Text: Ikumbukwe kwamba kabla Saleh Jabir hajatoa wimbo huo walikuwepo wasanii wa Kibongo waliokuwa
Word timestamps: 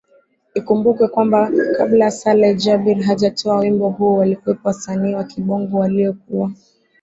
Ikumbukwe 0.59 1.05
kwamba 1.13 1.39
kabla 1.77 2.09
Saleh 2.11 2.55
Jabir 2.57 3.01
hajatoa 3.03 3.59
wimbo 3.59 3.89
huo 3.89 4.17
walikuwepo 4.17 4.67
wasanii 4.67 5.13
wa 5.13 5.23
Kibongo 5.23 5.77
waliokuwa 5.77 6.51